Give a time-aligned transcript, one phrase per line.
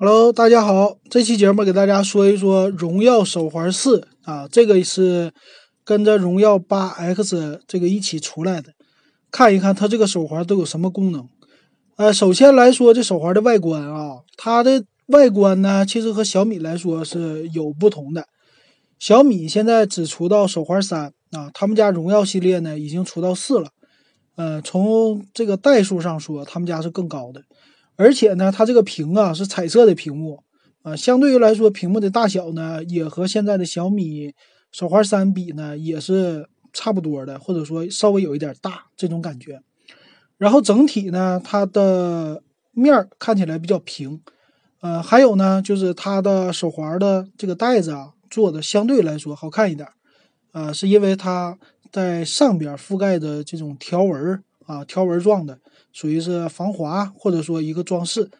[0.00, 5.32] Hello，大家好，这期节目给大家说一说荣耀手环四啊，这个是
[5.84, 8.74] 跟着荣耀八 X 这个一起出来的，
[9.32, 11.28] 看一看它这个手环都有什么功能。
[11.96, 18.28] 呃，首先来说这手环的外观啊，它的外观呢，其实和小米来说是有不同的。
[19.00, 23.70] 小米现在只出到手环三啊，他们家荣耀系列呢已经出到四了。
[24.36, 27.42] 呃，从这个代数上说，他们家是更高的。
[27.98, 30.44] 而且呢，它这个屏啊是彩色的屏幕
[30.82, 34.32] 啊，相对于来说，屏幕的大小呢也和现在的小米
[34.70, 39.60] 手环三比呢也是差不多的，或者说稍微有一点大这种感觉。
[40.36, 44.20] 然后整体呢，它的面儿看起来比较平，
[44.80, 49.88] 呃，还有呢就是它的手环的这个带子啊做的相对来说好看一点，
[50.52, 51.58] 啊，是因为它
[51.90, 55.58] 在上边覆盖的这种条纹啊条纹状的。
[55.98, 58.30] 属于是防滑或者说一个装饰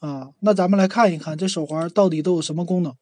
[0.00, 2.92] 啊，那咱们来看一看这手环到底都有什么功能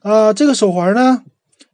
[0.00, 0.32] 啊？
[0.32, 1.22] 这个手环呢，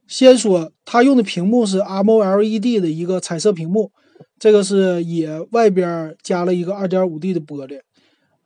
[0.08, 3.92] 先说它用的屏幕是 AMOLED 的一个彩色屏幕，
[4.40, 7.78] 这个是也外边加了一个 2.5D 的玻璃，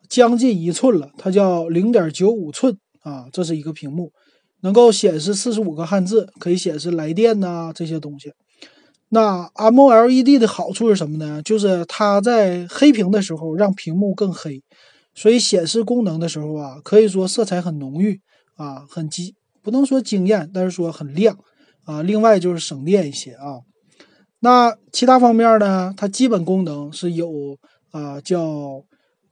[0.07, 4.13] 将近一寸了，它叫0.95寸啊，这是一个屏幕，
[4.61, 8.35] 能够显示45个汉字，可以显示来电呐这些东西。
[9.15, 11.41] 那 M L E D 的好处是什么呢？
[11.41, 14.61] 就是它在黑屏的时候让屏幕更黑，
[15.15, 18.21] 所以显示功能的时候啊，可以说色彩很浓郁
[18.57, 21.39] 啊，很惊，不能说惊艳，但是说很亮
[21.85, 22.03] 啊。
[22.03, 23.63] 另外就是省电一些啊。
[24.41, 25.95] 那其他方面呢？
[25.97, 27.57] 它基本功能是有
[27.93, 28.83] 啊，叫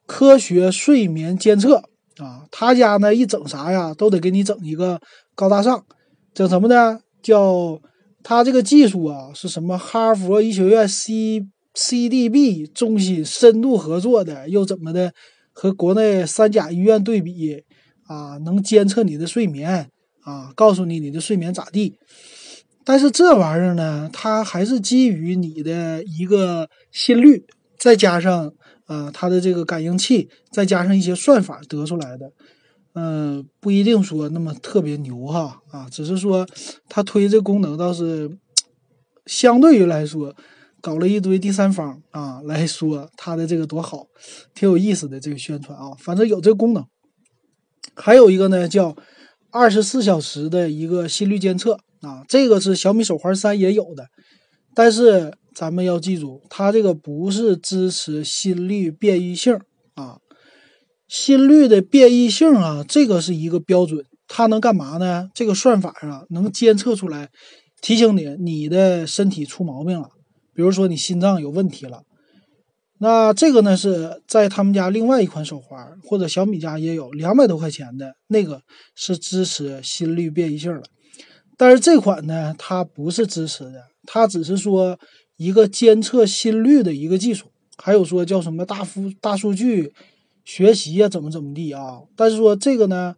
[0.07, 1.83] 科学睡眠监测
[2.19, 2.47] 啊。
[2.53, 5.01] 他家呢一整啥呀，都得给你整一个
[5.35, 5.85] 高大上，
[6.33, 7.01] 整什么呢？
[7.21, 7.81] 叫
[8.23, 9.77] 它这个技术啊，是什么？
[9.77, 15.13] 哈佛医学院 C CDB 中心深度合作的，又怎么的？
[15.55, 17.63] 和国内三甲医院对比
[18.07, 19.91] 啊，能监测你的睡眠
[20.23, 21.99] 啊，告诉你你的睡眠咋地。
[22.85, 27.45] 但是这玩意儿呢，它还是基于你的一个心率，
[27.79, 28.53] 再加上
[28.87, 32.31] 啊它的这个感应器，再加上一些算法得出来的。
[32.95, 36.47] 嗯，不一定说那么特别牛哈啊，只是说
[36.89, 38.39] 它推这功能倒是
[39.25, 40.35] 相对于来说
[40.83, 44.09] 搞了一堆第三方啊来说它的这个多好，
[44.55, 46.85] 挺有意思的这个宣传啊，反正有这个功能。
[47.95, 48.97] 还有一个呢叫
[49.51, 54.09] 二十四小时的一个心率监测啊，这个是小米手环三也有的，
[54.75, 59.59] 但是咱们要记住，它这个不是支持心率变异性。
[61.13, 65.29] 心率的变异性啊，这个是一个标准，它能干嘛呢？
[65.35, 67.29] 这个算法啊，能监测出来，
[67.83, 70.09] 提醒你你的身体出毛病了，
[70.55, 72.05] 比如说你心脏有问题了。
[72.99, 78.63] 那这个呢是在他们家另外一款手环，或者小米家也有两百多块钱的那个
[78.95, 80.85] 是支持心率变异性的，
[81.59, 84.99] 但是这款呢它不是支持的，它只是说
[85.37, 89.93] 一个监测心率的一个技术，还有说叫什么大幅大数据。
[90.45, 92.03] 学习呀，怎么怎么地啊？
[92.17, 93.15] 但是说这个呢，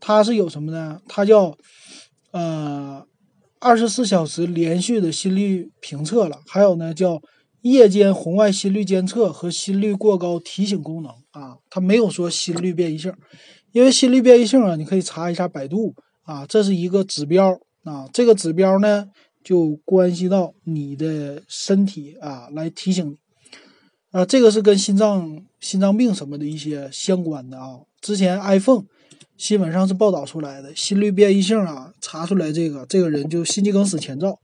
[0.00, 1.00] 它是有什么呢？
[1.08, 1.56] 它叫
[2.30, 3.04] 呃
[3.58, 7.20] 二十四小时连续的心率评测了，还有呢叫
[7.62, 11.56] 夜间红外心率监测和心率过高提醒功能啊。
[11.68, 13.12] 它没有说心率变异性，
[13.72, 18.08] 因为心率变异性啊，你可以查一下百度啊，这是一个指标啊。
[18.12, 19.06] 这个指标呢，
[19.42, 23.16] 就关系到你的身体啊，来提醒你。
[24.10, 27.80] 啊，这个是跟心脏、心脏病什么的一些相关的啊。
[28.00, 28.84] 之前 iPhone
[29.36, 34.38] 新闻上是报道出来的，心率变异性啊，查出来这个这个人就心肌梗死前兆，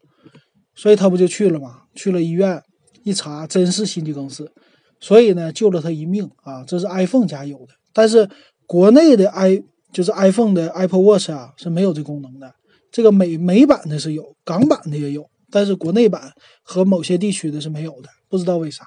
[0.74, 1.84] 所以他不就去了吗？
[1.94, 2.62] 去了医院
[3.04, 4.52] 一查，真是心肌梗死，
[5.00, 6.62] 所以呢救了他一命啊。
[6.64, 8.28] 这是 iPhone 家有的，但是
[8.66, 12.54] 国内的 i 就是 iPhone 的 Apple Watch 啊是没有这功能的。
[12.92, 16.32] 这个美美版的是有，港版的也有，但是国内版
[16.62, 18.84] 和某些地区的是没有的，不知道为啥。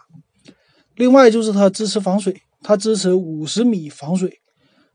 [0.97, 4.31] 另外就是它支持防水，它支持五十米防水。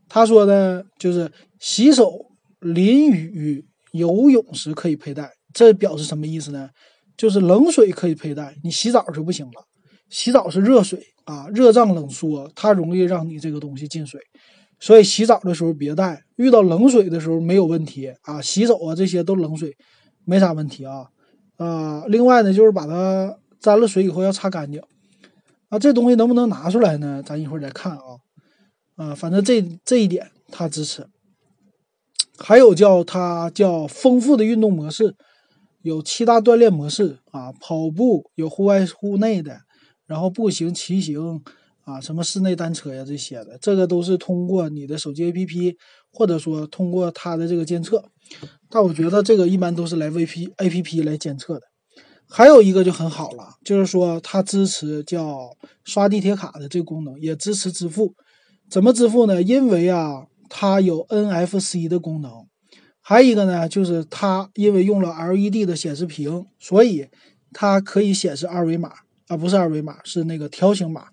[0.07, 2.11] 他说呢，就是洗手、
[2.59, 5.31] 淋雨、游泳时可以佩戴。
[5.53, 6.69] 这表示什么意思呢？
[7.15, 9.63] 就是冷水可以佩戴，你洗澡就不行了。
[10.09, 14.19] 洗澡是热水啊，热胀冷缩，它容易让你这个东西进水，
[14.79, 16.21] 所以洗澡的时候别带。
[16.35, 19.75] 遇到冷水的时候没有问题啊，洗手啊这些都冷水，
[20.25, 21.05] 没啥问题啊。
[21.57, 24.81] 啊，另外呢，就是把它沾了水以后要擦干净。
[25.73, 27.23] 啊，这东西能不能拿出来呢？
[27.25, 28.21] 咱一会儿再看啊。
[28.95, 31.07] 啊，反正这这一点它支持。
[32.37, 35.15] 还有叫它叫丰富的运动模式，
[35.81, 39.61] 有七大锻炼模式啊，跑步有户外户内的，
[40.05, 41.41] 然后步行、骑行
[41.85, 45.75] 啊，什么室内单车呀这些的，这个都是通过你的手机 APP，
[46.11, 48.05] 或者说通过它的这个监测。
[48.69, 51.61] 但我觉得这个一般都是来 VPAPP 来监测的。
[52.29, 58.13] 还有一个就很好了，就是说它支持叫刷地铁卡的这个功能，也支持支付。
[58.69, 59.41] 怎么支付呢？
[59.41, 62.31] 因为啊，它有 NFC 的功能。
[63.01, 67.07] 还有一个呢，就是它因为用了 LED 的显示屏，所以
[67.51, 68.91] 它可以显示二维码
[69.27, 71.07] 啊，不是二维码，是那个条形码。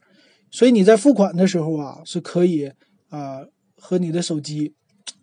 [0.51, 2.71] 所以你在付款的时候啊，是可以
[3.09, 3.41] 啊
[3.77, 4.75] 和你的手机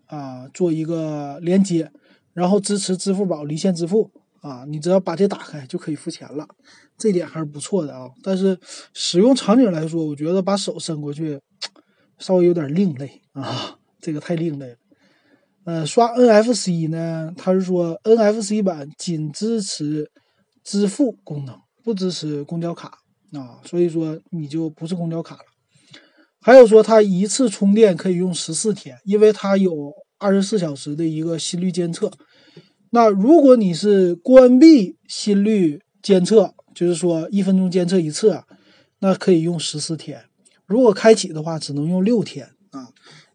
[0.06, 1.90] 啊做一个连接，
[2.34, 4.12] 然后支持支付宝离线支付。
[4.48, 6.48] 啊，你只要把这打开就可以付钱了，
[6.98, 8.10] 这点还是不错的啊。
[8.24, 8.58] 但是
[8.94, 11.40] 使用场景来说，我觉得把手伸过去
[12.18, 14.78] 稍微有点另类啊，这个太另类了。
[15.66, 20.10] 呃，刷 NFC 呢，它是说 NFC 版仅支持
[20.64, 23.00] 支付功能，不支持公交卡
[23.34, 25.42] 啊，所以说你就不是公交卡了。
[26.40, 32.10] 还有说它一次充电可以用十四天，因为它有二十四小时的一个心率监测。
[32.92, 38.42] 那如果你是关闭心率监测，就是说一分钟监测一次，
[39.00, 40.20] 那可以用十四天；
[40.66, 42.90] 如果开启的话，只能用六天啊。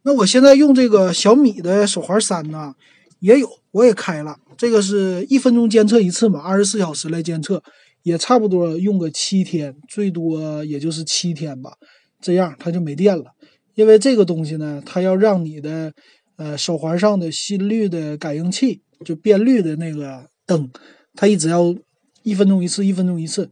[0.04, 2.74] 那我现在用这个小米的手环三呢，
[3.20, 7.62] 也有，我也开了，这个是一分钟监测一次嘛，二十四小时来监测，
[8.02, 11.74] 也差不多用个七天，最多也就是七天吧，
[12.20, 13.26] 这样它就没电了。
[13.74, 15.92] 因为这个东西呢，它要让你的
[16.36, 18.80] 呃手环上的心率的感应器。
[19.02, 20.70] 就变绿的那个灯，
[21.14, 21.74] 它一直要
[22.22, 23.50] 一分钟一次，一分钟一次，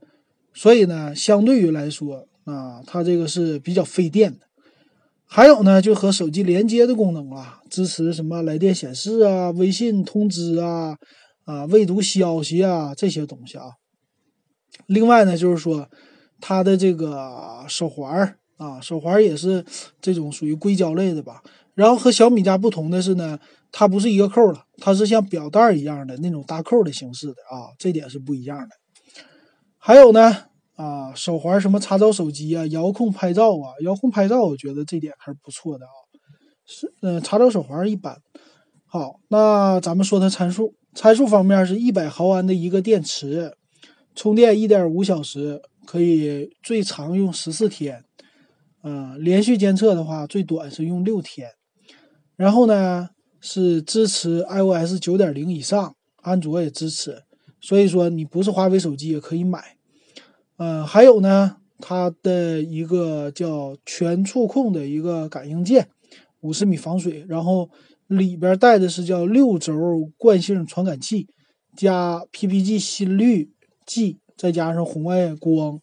[0.55, 4.47] 所以呢，相对于来说啊，它这个是比较费电的。
[5.27, 10.97] 还有呢，就和手机连接的功能啊，支持什么来电显示啊、微信通知啊、
[11.45, 13.67] 啊未读消息啊这些东西啊。
[14.87, 15.89] 另外呢，就是说
[16.41, 19.65] 它的这个手环啊，手环也是
[20.01, 21.43] 这种属于硅胶类的吧。
[21.75, 23.39] 然后和小米家不同的是呢。
[23.73, 28.71] 它不是一个扣了，它是像表带一样的那种搭扣的形式的啊，这点是不一样的。
[29.79, 35.95] 还有呢，啊，手环什么查找手机啊，遥控拍照啊，遥控拍照，我觉得这点还是不错的啊。
[36.67, 38.19] 是，嗯，查找手环一般。
[38.87, 43.57] 好，那咱们说它参数，参数方面是一百毫安的一个电池，
[44.17, 48.03] 充电一点五小时，可以最长用十四天。
[48.83, 51.51] 嗯，连续监测的话，最短是用六天。
[52.41, 53.11] 然后呢？
[53.43, 57.23] 是支持 iOS 九点零以上，安卓也支持，
[57.59, 59.79] 所以说你不是华为手机也可以买。
[60.59, 65.89] 呃，还有呢，它的一个叫全触控的一个感应键，
[66.41, 67.71] 五十米防水，然后
[68.07, 69.75] 里边带的是叫六轴
[70.19, 71.27] 惯性传感器，
[71.75, 73.51] 加 PPG 心率
[73.87, 75.81] 计，再加上红外光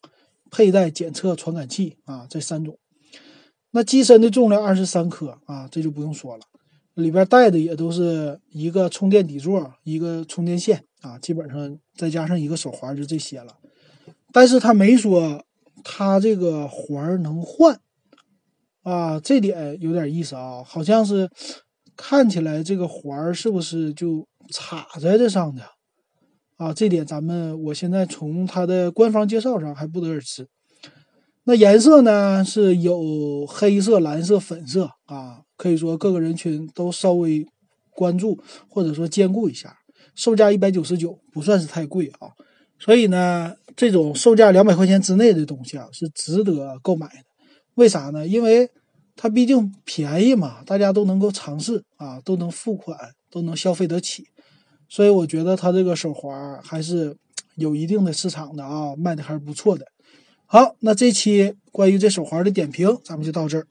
[0.52, 2.78] 佩戴检测传感器啊，这三种。
[3.72, 6.44] 那机身的重量二十三克啊，这就不用说了。
[6.96, 13.58] 里边带的也都是一个充电底座，一个充电线啊，基本上再加上一个手环就这些了。
[14.32, 15.44] 但是他没说
[15.84, 17.80] 他这个环能换
[18.82, 21.30] 啊，这点有点意思啊，好像是
[21.96, 25.62] 看起来这个环是不是就插在这上的
[26.56, 26.74] 啊？
[26.74, 30.48] 这点咱们我现在从他的官方介绍上还不得而知。
[31.50, 37.48] 那颜色呢是有黑色、蓝色、粉色啊，可以说各个人群都稍微
[37.92, 39.74] 关注或者说兼顾一下。
[40.14, 42.28] 售价一百九十九，不算是太贵啊。
[42.78, 47.24] 所以呢，这种售价两百块钱之内的东西啊，是值得购买的。
[47.76, 48.28] 为啥呢？
[48.28, 48.70] 因为
[49.16, 52.98] 它毕竟便宜嘛，大家都能够尝试啊，都能付款，
[53.32, 54.26] 都能消费得起。
[54.90, 57.16] 所以我觉得它这个手环还是
[57.56, 59.86] 有一定的市场的啊，卖的还是不错的。
[60.50, 63.68] 好，那这期关于这手环的点评，咱们就到这儿。